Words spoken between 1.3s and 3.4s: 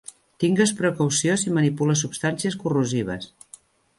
si manipules substàncies corrosives.